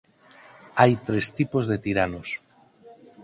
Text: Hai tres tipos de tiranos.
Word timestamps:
Hai 0.79 0.93
tres 1.07 1.25
tipos 1.37 1.63
de 1.71 1.77
tiranos. 1.85 2.29